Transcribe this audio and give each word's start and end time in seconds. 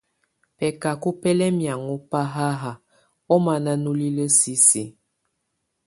Bɛcacɔ 0.57 1.09
bɛ 1.21 1.29
lɛ 1.39 1.47
mianŋɔ 1.57 1.95
ba 2.09 2.21
haha 2.33 2.71
ɔmana 3.33 3.71
nulilə 3.83 4.25
sisi. 4.37 4.83